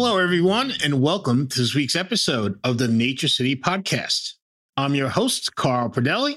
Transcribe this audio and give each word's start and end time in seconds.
Hello, 0.00 0.16
everyone, 0.16 0.72
and 0.84 1.02
welcome 1.02 1.48
to 1.48 1.58
this 1.58 1.74
week's 1.74 1.96
episode 1.96 2.60
of 2.62 2.78
the 2.78 2.86
Nature 2.86 3.26
City 3.26 3.56
Podcast. 3.56 4.34
I'm 4.76 4.94
your 4.94 5.08
host, 5.08 5.56
Carl 5.56 5.90
Pradelli, 5.90 6.36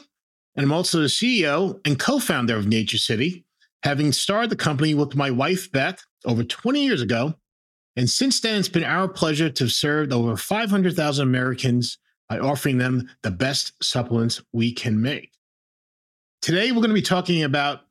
and 0.56 0.64
I'm 0.66 0.72
also 0.72 1.02
the 1.02 1.06
CEO 1.06 1.80
and 1.86 2.00
co 2.00 2.18
founder 2.18 2.56
of 2.56 2.66
Nature 2.66 2.98
City, 2.98 3.46
having 3.84 4.14
started 4.14 4.50
the 4.50 4.56
company 4.56 4.96
with 4.96 5.16
my 5.16 5.30
wife, 5.30 5.72
Beth, 5.72 6.04
over 6.26 6.44
20 6.44 6.84
years 6.84 7.04
ago. 7.04 7.36
And 7.96 8.10
since 8.10 8.40
then, 8.40 8.60
it's 8.60 8.68
been 8.68 8.84
our 8.84 9.08
pleasure 9.08 9.52
to 9.52 9.64
have 9.66 9.72
served 9.72 10.12
over 10.12 10.36
500,000 10.36 11.22
Americans 11.22 12.00
by 12.30 12.40
offering 12.40 12.80
them 12.80 13.12
the 13.22 13.30
best 13.30 13.74
supplements 13.84 14.42
we 14.52 14.74
can 14.74 15.00
make. 15.00 15.34
Today, 16.42 16.72
we're 16.72 16.78
going 16.78 16.88
to 16.88 16.96
be 16.96 17.04
talking 17.04 17.44
about 17.44 17.82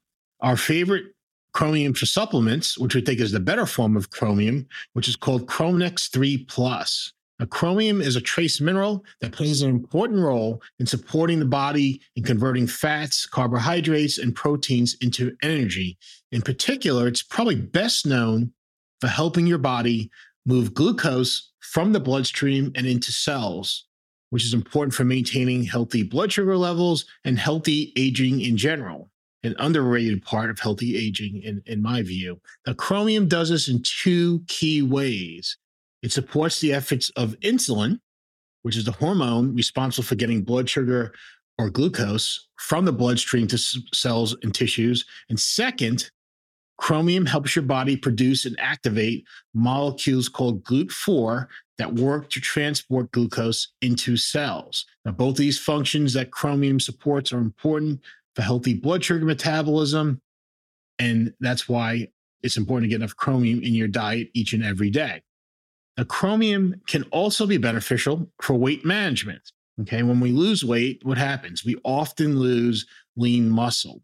our 0.40 0.56
favorite 0.56 1.14
chromium 1.52 1.94
for 1.94 2.06
supplements, 2.06 2.78
which 2.78 2.94
we 2.94 3.00
think 3.00 3.20
is 3.20 3.32
the 3.32 3.40
better 3.40 3.66
form 3.66 3.96
of 3.96 4.10
chromium, 4.10 4.66
which 4.92 5.08
is 5.08 5.16
called 5.16 5.46
Crominex 5.46 6.10
3 6.10 6.44
Plus. 6.44 7.12
Now, 7.38 7.46
chromium 7.46 8.02
is 8.02 8.16
a 8.16 8.20
trace 8.20 8.60
mineral 8.60 9.04
that 9.20 9.32
plays 9.32 9.62
an 9.62 9.70
important 9.70 10.20
role 10.20 10.62
in 10.78 10.86
supporting 10.86 11.38
the 11.38 11.46
body 11.46 12.02
in 12.14 12.22
converting 12.22 12.66
fats, 12.66 13.24
carbohydrates, 13.24 14.18
and 14.18 14.36
proteins 14.36 14.94
into 15.00 15.34
energy. 15.42 15.96
In 16.32 16.42
particular, 16.42 17.08
it's 17.08 17.22
probably 17.22 17.56
best 17.56 18.06
known 18.06 18.52
for 19.00 19.08
helping 19.08 19.46
your 19.46 19.58
body 19.58 20.10
move 20.44 20.74
glucose 20.74 21.52
from 21.60 21.92
the 21.92 22.00
bloodstream 22.00 22.72
and 22.74 22.86
into 22.86 23.10
cells, 23.10 23.86
which 24.28 24.44
is 24.44 24.52
important 24.52 24.92
for 24.92 25.04
maintaining 25.04 25.64
healthy 25.64 26.02
blood 26.02 26.32
sugar 26.32 26.58
levels 26.58 27.06
and 27.24 27.38
healthy 27.38 27.94
aging 27.96 28.42
in 28.42 28.58
general 28.58 29.10
an 29.42 29.54
underrated 29.58 30.22
part 30.22 30.50
of 30.50 30.58
healthy 30.58 30.96
aging, 30.96 31.42
in, 31.42 31.62
in 31.66 31.82
my 31.82 32.02
view. 32.02 32.40
Now, 32.66 32.74
chromium 32.74 33.28
does 33.28 33.50
this 33.50 33.68
in 33.68 33.82
two 33.82 34.42
key 34.48 34.82
ways. 34.82 35.56
It 36.02 36.12
supports 36.12 36.60
the 36.60 36.72
efforts 36.72 37.10
of 37.10 37.38
insulin, 37.40 37.98
which 38.62 38.76
is 38.76 38.84
the 38.84 38.92
hormone 38.92 39.54
responsible 39.54 40.04
for 40.04 40.14
getting 40.14 40.42
blood 40.42 40.68
sugar 40.68 41.14
or 41.58 41.70
glucose 41.70 42.48
from 42.58 42.84
the 42.84 42.92
bloodstream 42.92 43.46
to 43.48 43.58
cells 43.58 44.36
and 44.42 44.54
tissues. 44.54 45.04
And 45.28 45.38
second, 45.38 46.10
chromium 46.78 47.26
helps 47.26 47.54
your 47.54 47.64
body 47.64 47.96
produce 47.96 48.46
and 48.46 48.58
activate 48.58 49.24
molecules 49.54 50.28
called 50.28 50.64
GLUT4 50.64 51.46
that 51.76 51.94
work 51.94 52.30
to 52.30 52.40
transport 52.40 53.10
glucose 53.12 53.68
into 53.82 54.16
cells. 54.16 54.86
Now, 55.04 55.12
both 55.12 55.36
these 55.36 55.58
functions 55.58 56.14
that 56.14 56.30
chromium 56.30 56.80
supports 56.80 57.32
are 57.32 57.38
important 57.38 58.00
for 58.34 58.42
healthy 58.42 58.74
blood 58.74 59.04
sugar 59.04 59.24
metabolism. 59.24 60.20
And 60.98 61.32
that's 61.40 61.68
why 61.68 62.08
it's 62.42 62.56
important 62.56 62.84
to 62.84 62.88
get 62.88 63.02
enough 63.02 63.16
chromium 63.16 63.62
in 63.62 63.74
your 63.74 63.88
diet 63.88 64.28
each 64.34 64.52
and 64.52 64.64
every 64.64 64.90
day. 64.90 65.22
Now, 65.96 66.04
chromium 66.04 66.80
can 66.86 67.02
also 67.04 67.46
be 67.46 67.58
beneficial 67.58 68.30
for 68.40 68.54
weight 68.54 68.84
management. 68.84 69.42
Okay, 69.82 70.02
when 70.02 70.20
we 70.20 70.30
lose 70.30 70.64
weight, 70.64 71.00
what 71.04 71.18
happens? 71.18 71.64
We 71.64 71.76
often 71.84 72.38
lose 72.38 72.86
lean 73.16 73.50
muscle. 73.50 74.02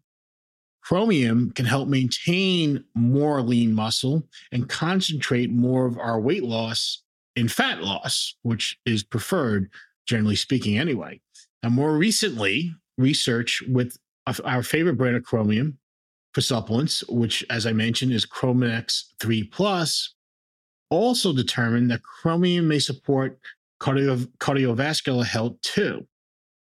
Chromium 0.81 1.51
can 1.51 1.65
help 1.65 1.87
maintain 1.87 2.83
more 2.95 3.41
lean 3.41 3.73
muscle 3.73 4.27
and 4.51 4.69
concentrate 4.69 5.51
more 5.51 5.85
of 5.85 5.97
our 5.97 6.19
weight 6.19 6.43
loss 6.43 7.03
in 7.35 7.47
fat 7.47 7.81
loss, 7.81 8.35
which 8.41 8.79
is 8.85 9.03
preferred, 9.03 9.69
generally 10.07 10.35
speaking, 10.35 10.77
anyway. 10.77 11.19
And 11.61 11.73
more 11.73 11.95
recently, 11.97 12.73
research 12.97 13.61
with 13.67 13.97
our 14.45 14.63
favorite 14.63 14.97
brand 14.97 15.15
of 15.15 15.23
chromium 15.23 15.77
for 16.33 16.41
supplements, 16.41 17.03
which, 17.07 17.45
as 17.49 17.65
I 17.65 17.73
mentioned, 17.73 18.11
is 18.11 18.25
Crominex 18.25 19.05
3 19.19 19.43
Plus, 19.45 20.13
also 20.89 21.33
determined 21.33 21.89
that 21.91 22.03
chromium 22.03 22.67
may 22.67 22.79
support 22.79 23.39
cardio- 23.81 24.27
cardiovascular 24.39 25.25
health 25.25 25.59
too. 25.61 26.07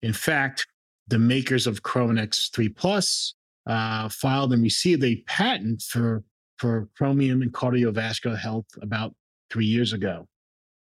In 0.02 0.14
fact, 0.14 0.68
the 1.08 1.20
makers 1.20 1.68
of 1.68 1.84
Crominex 1.84 2.52
3 2.54 2.70
Plus 2.70 3.34
uh, 3.66 4.10
filed 4.10 4.54
and 4.54 4.64
received 4.64 5.04
a 5.04 5.18
patent 5.28 5.82
for, 5.82 6.24
for 6.58 6.90
chromium 6.98 7.42
and 7.42 7.52
cardiovascular 7.52 8.38
health 8.38 8.66
about 8.82 9.14
three 9.52 9.66
years 9.66 9.94
ago. 9.94 10.28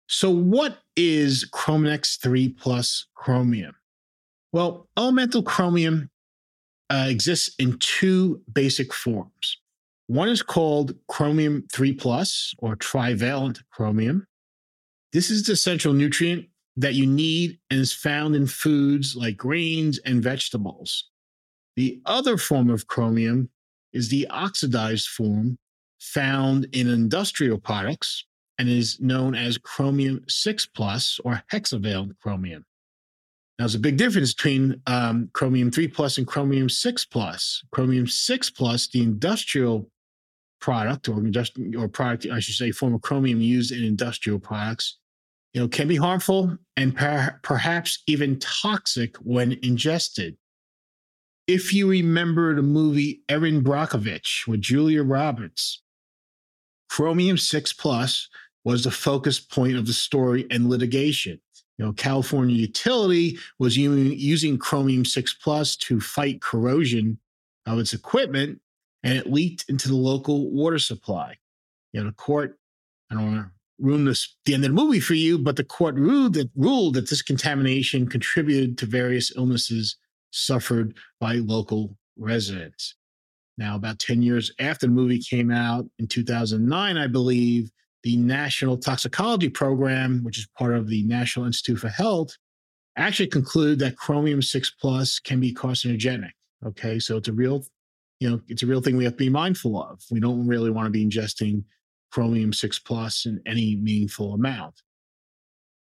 So, 0.09 0.29
what 0.29 0.79
is 0.95 1.49
Crominex 1.53 2.19
3 2.21 2.49
Plus 2.49 3.07
chromium? 3.15 3.75
Well, 4.53 4.87
elemental 4.97 5.43
chromium 5.43 6.09
uh, 6.89 7.07
exists 7.09 7.55
in 7.59 7.77
two 7.79 8.41
basic 8.53 8.93
forms. 8.93 9.57
One 10.07 10.29
is 10.29 10.41
called 10.41 10.95
chromium 11.07 11.67
3 11.73 11.93
plus 11.93 12.53
or 12.59 12.75
trivalent 12.75 13.61
chromium. 13.71 14.25
This 15.11 15.29
is 15.29 15.45
the 15.45 15.55
central 15.55 15.93
nutrient 15.93 16.47
that 16.77 16.93
you 16.93 17.05
need 17.05 17.59
and 17.69 17.79
is 17.79 17.91
found 17.91 18.35
in 18.35 18.47
foods 18.47 19.15
like 19.15 19.35
grains 19.35 19.97
and 19.99 20.23
vegetables. 20.23 21.09
The 21.75 22.01
other 22.05 22.37
form 22.37 22.69
of 22.69 22.87
chromium 22.87 23.49
is 23.93 24.09
the 24.09 24.27
oxidized 24.29 25.07
form 25.07 25.57
found 25.99 26.67
in 26.71 26.87
industrial 26.87 27.57
products 27.57 28.25
and 28.57 28.69
is 28.69 28.99
known 28.99 29.35
as 29.35 29.57
chromium 29.57 30.23
6 30.27 30.65
plus 30.67 31.19
or 31.23 31.43
hexavalent 31.51 32.17
chromium. 32.21 32.65
Now, 33.57 33.63
there's 33.63 33.75
a 33.75 33.79
big 33.79 33.97
difference 33.97 34.33
between 34.33 34.81
um, 34.85 35.29
chromium 35.33 35.71
3 35.71 35.87
plus 35.87 36.17
and 36.17 36.27
chromium 36.27 36.69
6 36.69 37.05
plus. 37.05 37.63
Chromium 37.71 38.05
6 38.05 38.49
plus, 38.51 38.87
the 38.87 39.01
industrial 39.01 39.89
product 40.61 41.09
or 41.09 41.19
industrial 41.19 41.83
or 41.83 41.87
product, 41.87 42.27
I 42.31 42.39
should 42.39 42.55
say, 42.55 42.71
form 42.71 42.93
of 42.93 43.01
chromium 43.01 43.41
used 43.41 43.71
in 43.71 43.83
industrial 43.83 44.39
products, 44.39 44.97
you 45.53 45.61
know, 45.61 45.67
can 45.67 45.87
be 45.87 45.95
harmful 45.95 46.55
and 46.75 46.95
per- 46.95 47.39
perhaps 47.41 48.03
even 48.05 48.37
toxic 48.39 49.17
when 49.17 49.57
ingested. 49.63 50.37
If 51.47 51.73
you 51.73 51.89
remember 51.89 52.55
the 52.55 52.61
movie 52.61 53.21
Erin 53.29 53.63
Brockovich 53.63 54.45
with 54.47 54.61
Julia 54.61 55.01
Roberts, 55.01 55.81
chromium 56.89 57.37
6 57.37 57.73
plus 57.73 58.29
was 58.63 58.83
the 58.83 58.91
focus 58.91 59.39
point 59.39 59.77
of 59.77 59.87
the 59.87 59.93
story 59.93 60.45
and 60.51 60.69
litigation. 60.69 61.39
You 61.77 61.85
know, 61.85 61.93
California 61.93 62.55
Utility 62.55 63.37
was 63.59 63.77
using 63.77 64.57
chromium 64.57 65.05
6 65.05 65.33
plus 65.35 65.75
to 65.77 65.99
fight 65.99 66.41
corrosion 66.41 67.19
of 67.65 67.77
its 67.79 67.93
equipment, 67.93 68.59
and 69.03 69.17
it 69.17 69.31
leaked 69.31 69.65
into 69.69 69.87
the 69.87 69.95
local 69.95 70.49
water 70.51 70.79
supply. 70.79 71.35
You 71.93 72.01
know, 72.01 72.07
the 72.07 72.15
court, 72.15 72.57
I 73.11 73.15
don't 73.15 73.31
want 73.31 73.45
to 73.45 73.51
ruin 73.79 74.05
this 74.05 74.35
the 74.45 74.55
end 74.55 74.65
of 74.65 74.71
the 74.71 74.75
movie 74.75 74.99
for 74.99 75.13
you, 75.13 75.37
but 75.37 75.55
the 75.55 75.63
court 75.63 75.95
ruled 75.95 76.33
that 76.33 76.49
ruled 76.55 76.95
that 76.95 77.09
this 77.09 77.21
contamination 77.21 78.09
contributed 78.09 78.77
to 78.79 78.85
various 78.87 79.31
illnesses 79.37 79.97
suffered 80.31 80.97
by 81.19 81.35
local 81.35 81.95
residents. 82.17 82.95
Now, 83.59 83.75
about 83.75 83.99
10 83.99 84.21
years 84.21 84.51
after 84.59 84.87
the 84.87 84.91
movie 84.91 85.19
came 85.19 85.51
out 85.51 85.85
in 85.99 86.07
2009, 86.07 86.97
I 86.97 87.07
believe, 87.07 87.71
the 88.07 88.15
National 88.15 88.77
Toxicology 88.77 89.49
Program, 89.49 90.23
which 90.23 90.37
is 90.37 90.47
part 90.57 90.73
of 90.73 90.87
the 90.87 91.03
National 91.03 91.45
Institute 91.45 91.77
for 91.77 91.89
Health, 91.89 92.29
actually 92.95 93.27
conclude 93.27 93.79
that 93.79 93.97
chromium 93.97 94.41
6 94.41 94.71
plus 94.79 95.19
can 95.19 95.41
be 95.41 95.53
carcinogenic. 95.53 96.31
Okay, 96.65 96.99
so 96.99 97.17
it's 97.17 97.27
a 97.27 97.33
real, 97.33 97.65
you 98.21 98.29
know, 98.29 98.39
it's 98.47 98.63
a 98.63 98.65
real 98.65 98.79
thing 98.79 98.95
we 98.95 99.03
have 99.03 99.15
to 99.15 99.17
be 99.17 99.29
mindful 99.29 99.83
of. 99.83 100.01
We 100.09 100.21
don't 100.21 100.47
really 100.47 100.71
want 100.71 100.85
to 100.85 100.89
be 100.89 101.05
ingesting 101.05 101.65
chromium 102.09 102.53
6 102.53 102.79
plus 102.79 103.25
in 103.25 103.41
any 103.45 103.75
meaningful 103.75 104.33
amount. 104.33 104.81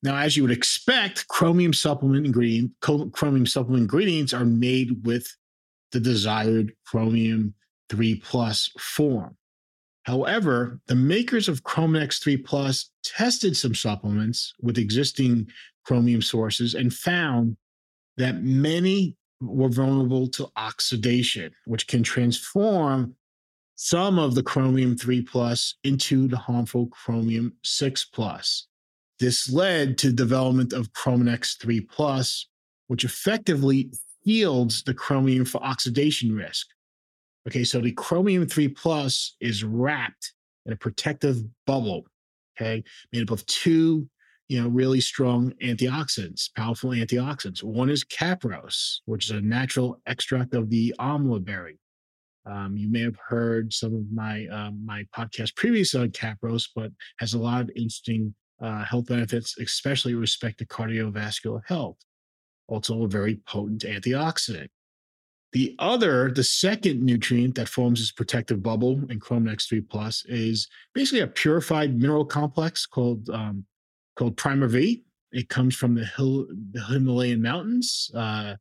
Now, 0.01 0.15
as 0.15 0.38
you 0.38 0.44
would 0.44 0.51
expect, 0.51 1.27
chromium 1.27 1.74
supplement 1.74 2.25
ingredient, 2.25 2.71
chromium 2.80 3.45
supplement 3.45 3.81
ingredients 3.81 4.33
are 4.33 4.45
made 4.45 5.06
with 5.06 5.27
the 5.92 6.00
desired 6.00 6.71
chromium 6.86 7.53
3 7.89 8.15
plus 8.15 8.71
form. 8.80 9.36
However, 10.03 10.79
the 10.88 10.95
makers 10.95 11.47
of 11.47 11.63
Crominex 11.63 12.21
3 12.21 12.38
Plus 12.38 12.91
tested 13.03 13.55
some 13.55 13.73
supplements 13.73 14.53
with 14.61 14.77
existing 14.77 15.47
chromium 15.85 16.21
sources 16.21 16.75
and 16.75 16.94
found 16.94 17.57
that 18.17 18.44
many 18.44 19.17
were 19.41 19.69
vulnerable 19.69 20.27
to 20.29 20.50
oxidation, 20.55 21.51
which 21.65 21.88
can 21.88 22.03
transform 22.03 23.15
some 23.75 24.19
of 24.19 24.35
the 24.35 24.44
chromium 24.44 24.95
3 24.95 25.21
plus 25.23 25.75
into 25.83 26.27
the 26.27 26.38
harmful 26.38 26.88
chromium 26.88 27.53
6 27.63 28.06
plus. 28.06 28.67
This 29.19 29.51
led 29.51 29.97
to 29.99 30.11
development 30.11 30.73
of 30.73 30.91
Crominex 30.94 31.59
3 31.59 31.81
plus, 31.81 32.47
which 32.88 33.03
effectively 33.03 33.91
yields 34.23 34.83
the 34.83 34.94
chromium 34.94 35.45
for 35.45 35.63
oxidation 35.63 36.35
risk. 36.35 36.67
Okay, 37.48 37.63
so 37.63 37.81
the 37.81 37.92
chromium 37.92 38.48
3 38.48 38.69
plus 38.69 39.36
is 39.42 39.63
wrapped 39.63 40.34
in 40.66 40.74
a 40.74 40.78
protective 40.78 41.44
bubble, 41.68 42.06
okay, 42.56 42.84
made 43.12 43.24
up 43.24 43.31
of 43.31 43.45
two, 43.48 44.07
you 44.48 44.62
know, 44.62 44.69
really 44.69 45.01
strong 45.01 45.51
antioxidants, 45.62 46.50
powerful 46.56 46.92
antioxidants. 46.92 47.63
One 47.63 47.90
is 47.90 48.06
Capros, 48.06 49.00
which 49.06 49.25
is 49.25 49.31
a 49.31 49.42
natural 49.42 50.01
extract 50.06 50.54
of 50.54 50.69
the 50.69 50.95
amla 51.00 51.44
berry. 51.44 51.80
Um, 52.45 52.78
you 52.78 52.90
may 52.90 53.01
have 53.01 53.18
heard 53.28 53.72
some 53.74 53.94
of 53.94 54.12
my 54.12 54.48
um, 54.48 54.86
my 54.86 55.06
podcast 55.16 55.56
previous 55.56 55.95
on 55.95 56.10
Capros, 56.10 56.69
but 56.75 56.92
has 57.19 57.34
a 57.34 57.40
lot 57.40 57.62
of 57.62 57.69
interesting 57.69 58.36
uh, 58.62 58.84
health 58.84 59.07
benefits, 59.07 59.57
especially 59.60 60.13
with 60.13 60.22
respect 60.22 60.60
to 60.60 60.66
cardiovascular 60.66 61.62
health. 61.66 61.98
Also, 62.68 63.04
a 63.04 63.07
very 63.07 63.40
potent 63.48 63.84
antioxidant. 63.84 64.68
The 65.53 65.75
other, 65.79 66.31
the 66.31 66.44
second 66.44 67.03
nutrient 67.03 67.55
that 67.55 67.69
forms 67.69 68.00
this 68.00 68.11
protective 68.11 68.61
bubble 68.61 69.01
in 69.09 69.19
Crominex 69.19 69.67
3 69.69 69.81
Plus 69.81 70.25
is 70.25 70.67
basically 70.94 71.21
a 71.21 71.27
purified 71.27 71.97
mineral 71.97 72.25
complex 72.25 72.85
called 72.85 73.29
um, 73.29 73.65
called 74.15 74.35
PrimaVie. 74.35 75.03
It 75.31 75.50
comes 75.50 75.75
from 75.75 75.95
the, 75.95 76.05
Hil- 76.05 76.47
the 76.71 76.83
Himalayan 76.83 77.41
mountains. 77.41 78.11
Uh, 78.13 78.55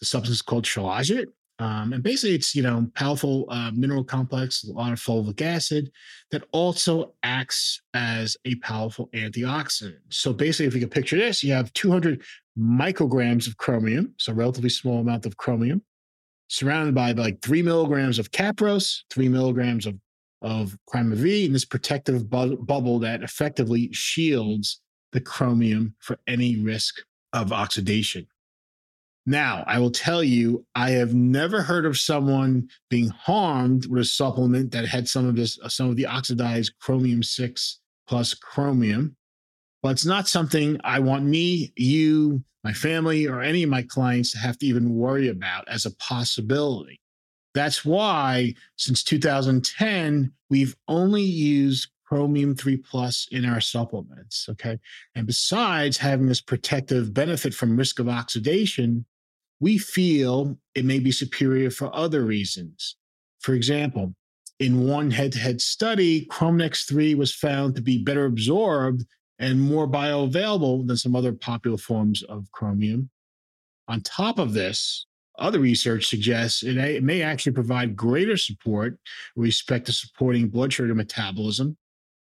the 0.00 0.06
substance 0.06 0.42
called 0.42 0.64
shilajit. 0.64 1.26
Um, 1.60 1.92
and 1.92 2.04
basically, 2.04 2.36
it's 2.36 2.54
you 2.54 2.62
know 2.62 2.88
powerful 2.94 3.46
uh, 3.48 3.72
mineral 3.72 4.04
complex, 4.04 4.62
a 4.62 4.72
lot 4.72 4.92
of 4.92 5.00
fulvic 5.00 5.42
acid 5.42 5.90
that 6.30 6.44
also 6.52 7.14
acts 7.24 7.82
as 7.94 8.36
a 8.44 8.54
powerful 8.56 9.08
antioxidant. 9.12 9.98
So 10.10 10.32
basically, 10.32 10.66
if 10.66 10.74
you 10.74 10.80
can 10.80 10.88
picture 10.88 11.16
this, 11.16 11.42
you 11.42 11.52
have 11.52 11.72
200 11.72 12.22
micrograms 12.56 13.48
of 13.48 13.56
chromium, 13.56 14.14
so 14.18 14.32
relatively 14.32 14.70
small 14.70 15.00
amount 15.00 15.26
of 15.26 15.36
chromium, 15.36 15.82
surrounded 16.48 16.94
by 16.94 17.12
like 17.12 17.40
three 17.40 17.62
milligrams 17.62 18.18
of 18.18 18.30
capros, 18.30 19.04
three 19.10 19.28
milligrams 19.28 19.86
of 19.86 19.96
of 20.40 20.76
PrimaVie, 20.88 21.46
and 21.46 21.54
this 21.54 21.64
protective 21.64 22.30
bu- 22.30 22.58
bubble 22.58 23.00
that 23.00 23.22
effectively 23.22 23.90
shields 23.92 24.80
the 25.12 25.20
chromium 25.20 25.94
for 25.98 26.18
any 26.26 26.56
risk 26.60 27.02
of 27.32 27.52
oxidation. 27.52 28.26
Now, 29.26 29.64
I 29.66 29.78
will 29.78 29.90
tell 29.90 30.22
you, 30.22 30.64
I 30.74 30.90
have 30.90 31.12
never 31.12 31.60
heard 31.60 31.84
of 31.84 31.98
someone 31.98 32.68
being 32.88 33.08
harmed 33.08 33.86
with 33.86 34.00
a 34.00 34.04
supplement 34.04 34.70
that 34.72 34.86
had 34.86 35.08
some 35.08 35.26
of 35.26 35.36
this, 35.36 35.58
uh, 35.62 35.68
some 35.68 35.90
of 35.90 35.96
the 35.96 36.06
oxidized 36.06 36.72
chromium 36.80 37.22
six 37.22 37.80
plus 38.06 38.32
chromium. 38.32 39.16
But 39.82 39.90
it's 39.90 40.06
not 40.06 40.28
something 40.28 40.78
I 40.82 41.00
want 41.00 41.24
me, 41.24 41.72
you, 41.76 42.42
my 42.68 42.74
family, 42.74 43.26
or 43.26 43.40
any 43.40 43.62
of 43.62 43.70
my 43.70 43.80
clients 43.80 44.30
to 44.32 44.38
have 44.38 44.58
to 44.58 44.66
even 44.66 44.94
worry 44.94 45.28
about 45.28 45.66
as 45.68 45.86
a 45.86 45.96
possibility. 45.96 47.00
That's 47.54 47.82
why 47.82 48.52
since 48.76 49.02
2010, 49.02 50.30
we've 50.50 50.76
only 50.86 51.22
used 51.22 51.88
chromium 52.04 52.54
3 52.54 52.76
plus 52.76 53.26
in 53.32 53.46
our 53.46 53.62
supplements. 53.62 54.46
Okay. 54.50 54.78
And 55.14 55.26
besides 55.26 55.96
having 55.96 56.26
this 56.26 56.42
protective 56.42 57.14
benefit 57.14 57.54
from 57.54 57.74
risk 57.74 58.00
of 58.00 58.08
oxidation, 58.08 59.06
we 59.60 59.78
feel 59.78 60.58
it 60.74 60.84
may 60.84 60.98
be 60.98 61.10
superior 61.10 61.70
for 61.70 61.94
other 61.96 62.22
reasons. 62.22 62.96
For 63.40 63.54
example, 63.54 64.14
in 64.60 64.86
one 64.86 65.10
head 65.10 65.32
to 65.32 65.38
head 65.38 65.62
study, 65.62 66.26
Crominex 66.26 66.86
3 66.86 67.14
was 67.14 67.32
found 67.34 67.76
to 67.76 67.82
be 67.82 68.04
better 68.04 68.26
absorbed 68.26 69.06
and 69.38 69.60
more 69.60 69.86
bioavailable 69.86 70.86
than 70.86 70.96
some 70.96 71.14
other 71.14 71.32
popular 71.32 71.78
forms 71.78 72.22
of 72.24 72.50
chromium. 72.52 73.10
On 73.86 74.00
top 74.00 74.38
of 74.38 74.52
this, 74.52 75.06
other 75.38 75.60
research 75.60 76.06
suggests 76.06 76.64
it 76.64 77.02
may 77.02 77.22
actually 77.22 77.52
provide 77.52 77.96
greater 77.96 78.36
support 78.36 78.98
with 79.36 79.46
respect 79.46 79.86
to 79.86 79.92
supporting 79.92 80.48
blood 80.48 80.72
sugar 80.72 80.94
metabolism, 80.94 81.76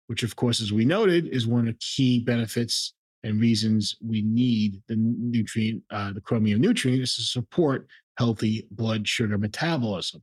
which, 0.07 0.23
of 0.23 0.35
course, 0.35 0.61
as 0.61 0.73
we 0.73 0.83
noted, 0.83 1.27
is 1.27 1.47
one 1.47 1.61
of 1.61 1.65
the 1.67 1.79
key 1.79 2.19
benefits 2.19 2.93
and 3.23 3.39
reasons 3.39 3.95
we 4.05 4.21
need 4.21 4.81
the 4.87 4.95
nutrient, 4.95 5.81
uh, 5.89 6.11
the 6.11 6.21
chromium 6.21 6.61
nutrient, 6.61 7.01
is 7.01 7.15
to 7.15 7.21
support 7.21 7.87
healthy 8.17 8.67
blood 8.71 9.07
sugar 9.07 9.37
metabolism. 9.37 10.21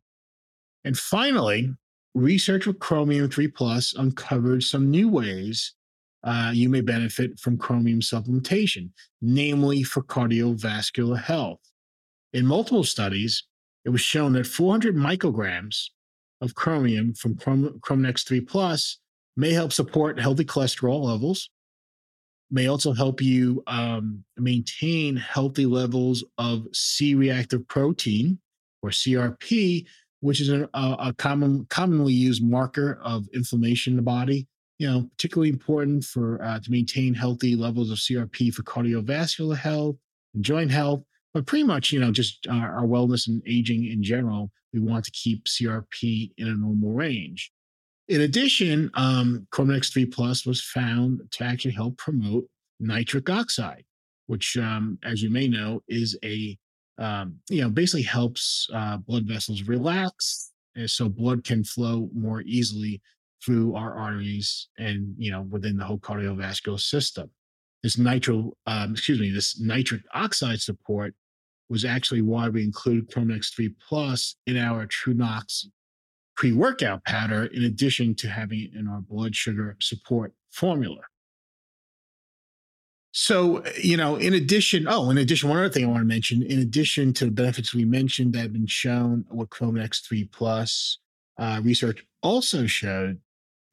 And 0.85 0.97
finally, 0.97 1.75
research 2.15 2.67
with 2.67 2.79
chromium 2.79 3.31
3 3.31 3.49
plus 3.49 3.95
uncovered 3.95 4.63
some 4.63 4.91
new 4.91 5.09
ways 5.09 5.75
uh, 6.25 6.51
you 6.55 6.69
may 6.69 6.81
benefit 6.81 7.39
from 7.39 7.59
chromium 7.59 8.01
supplementation, 8.01 8.91
namely 9.21 9.83
for 9.83 10.03
cardiovascular 10.03 11.21
health. 11.21 11.61
In 12.33 12.47
multiple 12.47 12.85
studies, 12.85 13.45
it 13.85 13.91
was 13.91 14.01
shown 14.01 14.33
that 14.33 14.47
400 14.47 14.97
micrograms 14.97 15.91
of 16.41 16.55
chromium 16.55 17.15
from 17.15 17.35
Chrom- 17.35 17.79
Crominex 17.81 18.27
3 18.27 18.41
plus 18.41 18.99
may 19.37 19.53
help 19.53 19.73
support 19.73 20.19
healthy 20.19 20.45
cholesterol 20.45 21.05
levels, 21.05 21.51
may 22.51 22.69
also 22.69 22.93
help 22.93 23.21
you 23.21 23.63
um, 23.67 24.25
maintain 24.37 25.17
healthy 25.17 25.67
levels 25.67 26.25
of 26.39 26.67
C 26.73 27.15
reactive 27.15 27.67
protein 27.69 28.39
or 28.83 28.91
CRP, 28.91 29.87
which 30.21 30.41
is 30.41 30.49
a, 30.49 30.69
a, 30.73 31.15
common, 31.19 31.67
commonly 31.69 32.13
used 32.13 32.45
marker 32.45 33.01
of 33.03 33.27
inflammation 33.35 33.95
in 33.95 33.97
the 33.97 34.03
body. 34.03 34.47
You 34.85 34.91
know, 34.91 35.09
particularly 35.17 35.49
important 35.49 36.05
for 36.05 36.45
uh, 36.45 36.61
to 36.61 36.71
maintain 36.71 37.15
healthy 37.15 37.57
levels 37.57 37.91
of 37.91 37.97
CRP 37.97 38.53
for 38.53 38.63
cardiovascular 38.65 39.57
health 39.57 39.97
and 40.35 40.45
joint 40.45 40.71
health, 40.71 41.03
but 41.33 41.47
pretty 41.47 41.65
much, 41.65 41.91
you 41.91 42.01
know, 42.01 42.13
just 42.13 42.47
our, 42.51 42.81
our 42.81 42.85
wellness 42.85 43.27
and 43.27 43.41
aging 43.47 43.87
in 43.87 44.03
general. 44.03 44.51
We 44.75 44.81
want 44.81 45.07
to 45.07 45.11
keep 45.13 45.47
CRP 45.47 46.33
in 46.37 46.49
a 46.49 46.55
normal 46.55 46.93
range. 46.93 47.51
In 48.09 48.21
addition, 48.21 48.91
um, 48.93 49.47
Crominex 49.51 49.91
3 49.91 50.05
Plus 50.05 50.45
was 50.45 50.63
found 50.63 51.23
to 51.31 51.45
actually 51.45 51.73
help 51.73 51.97
promote 51.97 52.45
nitric 52.79 53.31
oxide, 53.31 53.87
which, 54.27 54.55
um, 54.59 54.99
as 55.03 55.23
you 55.23 55.31
may 55.31 55.49
know, 55.49 55.83
is 55.89 56.15
a, 56.23 56.59
um, 56.99 57.37
you 57.49 57.63
know, 57.63 57.71
basically 57.71 58.03
helps 58.03 58.69
uh, 58.75 58.99
blood 58.99 59.25
vessels 59.25 59.63
relax 59.63 60.51
so 60.85 61.09
blood 61.09 61.43
can 61.43 61.65
flow 61.65 62.11
more 62.13 62.43
easily 62.43 63.01
through 63.45 63.75
our 63.75 63.95
arteries 63.95 64.69
and, 64.79 65.15
you 65.19 65.31
know, 65.31 65.43
within 65.43 65.77
the 65.77 65.85
whole 65.85 65.99
cardiovascular 65.99 66.81
system. 66.81 67.31
This 67.83 67.99
nitro, 67.99 68.53
um, 68.67 68.93
excuse 68.93 69.21
me, 69.21 69.31
this 69.31 69.61
nitric 69.61 70.03
oxide 70.15 70.61
support 70.61 71.15
was 71.69 71.85
actually 71.85 72.23
why 72.23 72.49
we 72.49 72.63
included 72.63 73.11
Crominex 73.11 73.55
3 73.55 73.75
Plus 73.87 74.37
in 74.47 74.57
our 74.57 74.87
True 74.87 75.15
TrueNox 75.15 75.67
pre 76.37 76.53
workout 76.53 77.05
powder, 77.05 77.45
in 77.47 77.65
addition 77.65 78.15
to 78.17 78.29
having 78.29 78.61
it 78.61 78.71
in 78.79 78.89
our 78.89 79.01
blood 79.01 79.37
sugar 79.37 79.77
support 79.81 80.33
formula. 80.51 81.01
So, 83.13 83.63
you 83.81 83.97
know, 83.97 84.17
in 84.17 84.35
addition, 84.35 84.87
oh, 84.89 85.11
in 85.11 85.19
addition, 85.19 85.49
one 85.49 85.59
other 85.59 85.69
thing 85.69 85.85
I 85.85 85.89
want 85.89 86.01
to 86.01 86.07
mention, 86.07 86.43
in 86.43 86.59
addition 86.59 87.13
to 87.15 87.27
the 87.27 87.31
benefits 87.31 87.73
we 87.73 87.85
mentioned 87.85 88.33
that 88.33 88.41
have 88.41 88.53
been 88.53 88.67
shown 88.67 89.25
with 89.31 89.51
Crominex 89.51 90.05
3 90.05 90.25
Plus, 90.33 90.99
uh, 91.39 91.61
research 91.63 92.05
also 92.23 92.67
showed 92.67 93.21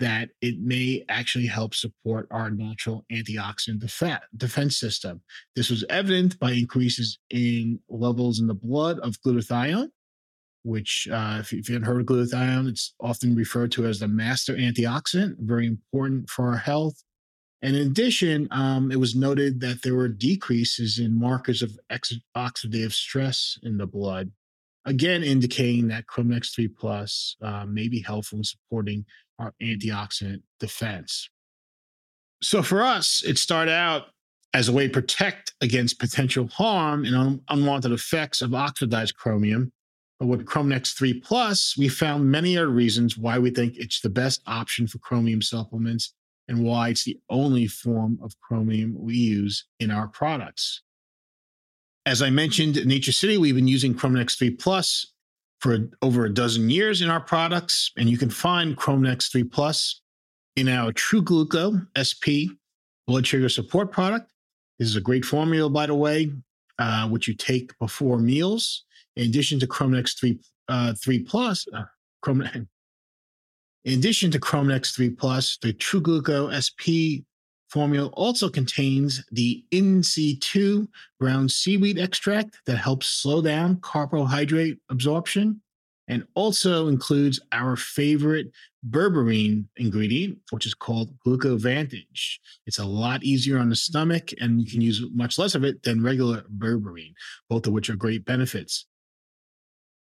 that 0.02 0.30
it 0.42 0.60
may 0.60 1.06
actually 1.10 1.46
help 1.46 1.76
support 1.76 2.28
our 2.32 2.50
natural 2.50 3.06
antioxidant 3.12 3.80
def- 3.80 4.20
defense 4.36 4.78
system. 4.78 5.22
This 5.56 5.70
was 5.70 5.86
evident 5.90 6.40
by 6.40 6.52
increases 6.54 7.20
in 7.30 7.80
levels 7.88 8.40
in 8.40 8.48
the 8.48 8.56
blood 8.56 8.98
of 9.00 9.22
glutathione, 9.22 9.90
which, 10.64 11.08
uh, 11.12 11.38
if, 11.40 11.54
if, 11.54 11.70
you 11.70 11.76
haven't 11.76 11.88
heard 11.88 12.02
of 12.02 12.08
glutathione, 12.08 12.68
it's 12.68 12.96
often 13.00 13.36
referred 13.36 13.72
to 13.74 13.86
as 13.86 14.00
the 14.00 14.08
master 14.08 14.56
antioxidant, 14.56 15.36
very 15.40 15.68
important 15.68 16.30
for 16.32 16.50
our 16.50 16.58
health. 16.58 16.96
And 17.62 17.76
in 17.76 17.88
addition, 17.88 18.48
um, 18.50 18.92
it 18.92 19.00
was 19.00 19.16
noted 19.16 19.62
that 19.62 19.84
there 19.84 19.94
were 19.94 20.08
decreases 20.08 20.98
in 20.98 21.20
markers 21.20 21.62
of 21.62 21.78
ex- 21.92 22.18
oxidative 22.36 22.92
stress 22.92 23.60
in 23.62 23.78
the 23.78 23.86
blood, 23.86 24.32
again 24.86 25.24
indicating 25.24 25.90
that 25.90 26.08
Chromex 26.08 26.56
3 26.56 26.70
Plus 26.70 27.36
uh, 27.44 27.66
may 27.68 27.88
be 27.88 28.02
helpful 28.02 28.40
in 28.40 28.44
supporting 28.44 29.06
our 29.42 29.54
antioxidant 29.62 30.42
defense. 30.60 31.30
So 32.42 32.64
for 32.64 32.82
us, 32.82 33.24
it 33.26 33.38
started 33.38 33.72
out 33.72 34.08
as 34.54 34.68
a 34.68 34.74
way 34.74 34.88
to 34.88 34.94
protect 34.94 35.54
against 35.62 36.00
potential 36.00 36.48
harm 36.48 37.06
and 37.06 37.16
un- 37.16 37.42
unwanted 37.50 37.92
effects 37.92 38.42
of 38.42 38.54
oxidized 38.54 39.16
chromium 39.16 39.72
but 40.22 40.28
with 40.28 40.46
Crominex 40.46 40.96
3 40.96 41.16
Plus, 41.16 41.76
we 41.76 41.90
found 41.90 42.30
many 42.30 42.56
other 42.56 42.70
reasons 42.70 43.18
why 43.18 43.40
we 43.40 43.50
think 43.50 43.74
it's 43.76 44.02
the 44.02 44.10
best 44.10 44.44
option 44.46 44.86
for 44.86 45.00
chromium 45.00 45.42
supplements 45.42 46.14
and 46.48 46.64
why 46.64 46.90
it's 46.90 47.06
the 47.06 47.20
only 47.32 47.66
form 47.66 48.20
of 48.22 48.40
chromium 48.40 48.96
we 49.00 49.16
use 49.16 49.66
in 49.80 49.90
our 49.90 50.08
products. 50.08 50.84
As 52.06 52.22
I 52.22 52.30
mentioned, 52.30 52.78
in 52.78 52.88
Nature 52.88 53.12
City, 53.12 53.40
we've 53.40 53.56
been 53.56 53.68
using 53.68 53.96
Crominex 53.96 54.38
3 54.38 54.52
Plus 54.52 55.12
for 55.62 55.78
over 56.02 56.26
a 56.26 56.34
dozen 56.34 56.70
years 56.70 57.02
in 57.02 57.10
our 57.10 57.20
products, 57.20 57.92
and 57.98 58.10
you 58.10 58.18
can 58.18 58.30
find 58.30 58.76
Crominex 58.76 59.32
3 59.32 59.44
Plus 59.44 60.02
in 60.56 60.68
our 60.68 60.92
True 60.92 61.22
Gluco 61.22 61.86
SP 61.94 62.58
blood 63.08 63.26
sugar 63.26 63.48
support 63.48 63.92
product. 63.92 64.32
This 64.80 64.90
is 64.90 64.96
a 64.96 65.02
great 65.02 65.24
formula, 65.24 65.70
by 65.70 65.86
the 65.86 65.96
way, 65.96 66.32
uh, 66.80 67.08
which 67.08 67.28
you 67.28 67.36
take 67.36 67.78
before 67.78 68.18
meals 68.18 68.86
in 69.16 69.28
addition 69.30 69.60
to 69.60 69.68
Crominex 69.68 70.18
3, 70.20 70.40
uh, 70.68 70.94
3 70.94 71.20
Plus, 71.20 71.68
uh, 71.74 71.84
Chrome, 72.22 72.42
in 73.86 74.00
addition 74.00 74.32
to 74.32 74.40
Crominex 74.40 74.96
3 74.96 75.12
Plus, 75.12 75.58
the 75.62 75.74
True 75.74 76.02
Gluco 76.02 76.52
SP 76.52 77.24
formula 77.72 78.10
also 78.10 78.50
contains 78.50 79.24
the 79.32 79.64
InSea2 79.72 80.88
brown 81.20 81.48
seaweed 81.48 81.98
extract 81.98 82.58
that 82.66 82.78
helps 82.78 83.08
slow 83.08 83.42
down 83.42 83.80
carbohydrate 83.82 84.78
absorption. 84.90 85.62
and 86.08 86.28
also 86.36 86.90
includes 86.90 87.40
our 87.54 87.78
favorite 87.78 88.52
berberine 88.90 89.66
ingredient, 89.78 90.38
which 90.50 90.66
is 90.66 90.74
called 90.74 91.18
Glucovantage. 91.26 92.38
It's 92.66 92.80
a 92.80 92.86
lot 92.86 93.24
easier 93.24 93.58
on 93.58 93.70
the 93.70 93.78
stomach, 93.78 94.32
and 94.42 94.60
you 94.60 94.70
can 94.70 94.82
use 94.82 95.06
much 95.14 95.38
less 95.38 95.56
of 95.56 95.64
it 95.64 95.84
than 95.84 96.04
regular 96.04 96.44
berberine, 96.58 97.14
both 97.50 97.66
of 97.66 97.72
which 97.72 97.90
are 97.90 97.96
great 97.96 98.26
benefits. 98.26 98.86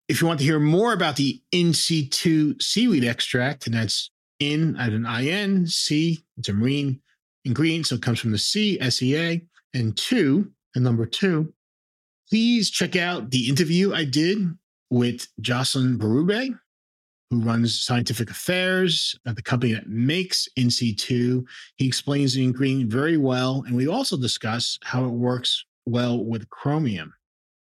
If 0.08 0.20
you 0.20 0.26
want 0.26 0.40
to 0.40 0.44
hear 0.44 0.58
more 0.58 0.92
about 0.92 1.14
the 1.14 1.40
InSea2 1.52 2.60
seaweed 2.60 3.04
extract, 3.04 3.66
and 3.66 3.76
that's 3.76 4.10
in 4.40 4.76
at 4.76 4.92
an 4.92 5.06
IN, 5.06 5.68
C, 5.68 6.24
it's 6.36 6.48
a 6.48 6.52
marine 6.52 7.00
ingredient, 7.44 7.86
so 7.86 7.96
it 7.96 8.02
comes 8.02 8.20
from 8.20 8.32
the 8.32 8.38
sea, 8.38 8.78
SEA, 8.90 9.42
and 9.74 9.96
two, 9.96 10.50
and 10.74 10.84
number 10.84 11.06
two, 11.06 11.52
please 12.28 12.70
check 12.70 12.96
out 12.96 13.30
the 13.30 13.48
interview 13.48 13.92
I 13.92 14.04
did 14.04 14.38
with 14.90 15.26
Jocelyn 15.40 15.98
Berube, 15.98 16.58
who 17.30 17.40
runs 17.40 17.80
scientific 17.80 18.30
affairs 18.30 19.14
at 19.26 19.36
the 19.36 19.42
company 19.42 19.72
that 19.72 19.88
makes 19.88 20.48
InSea2. 20.58 21.44
He 21.76 21.86
explains 21.86 22.34
the 22.34 22.44
ingredient 22.44 22.90
very 22.90 23.16
well, 23.16 23.64
and 23.66 23.76
we 23.76 23.88
also 23.88 24.16
discuss 24.16 24.78
how 24.82 25.04
it 25.04 25.10
works 25.10 25.64
well 25.86 26.24
with 26.24 26.48
chromium. 26.50 27.12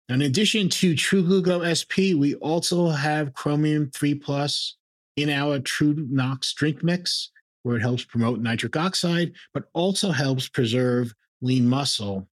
Now, 0.09 0.17
in 0.17 0.23
addition 0.23 0.69
to 0.69 0.95
True 0.95 1.25
Gluco 1.25 1.65
SP, 1.65 2.19
we 2.19 2.35
also 2.37 2.89
have 2.89 3.33
Chromium 3.33 3.91
3 3.95 4.17
Plus 4.17 4.77
in 5.17 5.31
our 5.31 5.61
True 5.61 5.95
Nox 6.11 6.53
drink 6.53 6.83
mix, 6.83 7.31
where 7.65 7.77
it 7.77 7.83
helps 7.83 8.05
promote 8.05 8.39
nitric 8.39 8.77
oxide, 8.77 9.33
but 9.53 9.65
also 9.73 10.13
helps 10.13 10.49
preserve 10.49 11.13
lean 11.43 11.67
muscle, 11.67 12.29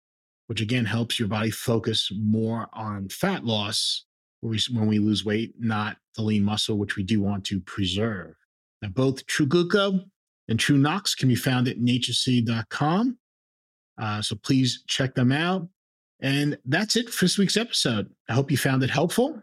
which 0.48 0.60
again 0.60 0.84
helps 0.84 1.18
your 1.18 1.28
body 1.28 1.50
focus 1.50 2.12
more 2.14 2.68
on 2.72 3.08
fat 3.08 3.44
loss 3.44 4.04
when 4.42 4.86
we 4.86 4.98
lose 4.98 5.24
weight, 5.24 5.54
not 5.58 5.96
the 6.16 6.22
lean 6.22 6.42
muscle, 6.42 6.76
which 6.76 6.96
we 6.96 7.02
do 7.02 7.20
want 7.20 7.44
to 7.44 7.60
preserve. 7.60 8.34
Now, 8.82 8.88
both 8.88 9.24
True 9.26 9.46
Gluco 9.46 10.04
and 10.48 10.58
True 10.58 10.78
Nox 10.78 11.14
can 11.14 11.28
be 11.28 11.34
found 11.34 11.68
at 11.68 11.78
naturecity.com. 11.78 13.18
Uh, 14.00 14.22
so 14.22 14.36
please 14.36 14.82
check 14.86 15.14
them 15.14 15.30
out. 15.30 15.68
And 16.20 16.58
that's 16.64 16.96
it 16.96 17.10
for 17.10 17.26
this 17.26 17.38
week's 17.38 17.56
episode. 17.56 18.10
I 18.28 18.32
hope 18.32 18.50
you 18.50 18.56
found 18.56 18.82
it 18.82 18.90
helpful. 18.90 19.42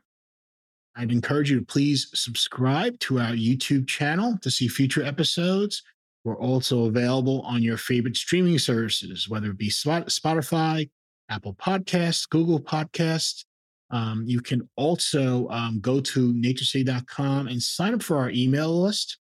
I'd 0.98 1.12
encourage 1.12 1.52
you 1.52 1.60
to 1.60 1.66
please 1.66 2.10
subscribe 2.16 3.00
to 3.02 3.20
our 3.20 3.34
YouTube 3.34 3.88
channel 3.88 4.36
to 4.42 4.50
see 4.50 4.68
future 4.68 5.04
episodes. 5.04 5.84
We're 6.24 6.40
also 6.40 6.86
available 6.86 7.42
on 7.42 7.62
your 7.62 7.78
favorite 7.78 8.18
streaming 8.18 8.58
services, 8.58 9.30
whether 9.30 9.52
it 9.52 9.58
be 9.60 9.70
Spotify, 9.70 10.90
Apple 11.30 11.54
Podcasts, 11.54 12.28
Google 12.28 12.60
Podcasts. 12.60 13.46
Um, 13.92 14.24
you 14.26 14.42
can 14.42 14.68
also 14.76 15.48
um, 15.50 15.80
go 15.82 16.02
to 16.02 16.34
naturecity.com 16.34 17.48
and 17.48 17.62
sign 17.62 17.94
up 17.94 18.02
for 18.02 18.18
our 18.18 18.32
email 18.32 18.82
list. 18.82 19.20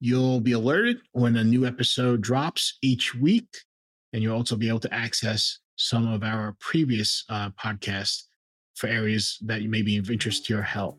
You'll 0.00 0.40
be 0.40 0.52
alerted 0.52 0.98
when 1.12 1.36
a 1.36 1.44
new 1.44 1.66
episode 1.66 2.20
drops 2.20 2.78
each 2.82 3.14
week, 3.14 3.48
and 4.12 4.22
you'll 4.22 4.36
also 4.36 4.56
be 4.56 4.68
able 4.68 4.80
to 4.80 4.92
access 4.92 5.60
some 5.76 6.12
of 6.12 6.24
our 6.24 6.56
previous 6.58 7.24
uh, 7.28 7.50
podcasts 7.50 8.24
for 8.76 8.86
areas 8.86 9.38
that 9.42 9.62
may 9.62 9.82
be 9.82 9.96
of 9.96 10.10
interest 10.10 10.46
to 10.46 10.54
your 10.54 10.62
health. 10.62 10.96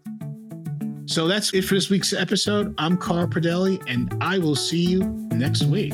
So 1.06 1.28
that's 1.28 1.54
it 1.54 1.64
for 1.64 1.76
this 1.76 1.90
week's 1.90 2.12
episode. 2.12 2.76
I'm 2.78 2.98
Carl 2.98 3.28
Pradelli, 3.28 3.82
and 3.88 4.14
I 4.22 4.40
will 4.40 4.56
see 4.56 4.84
you 4.84 5.04
next 5.32 5.64
week. 5.64 5.94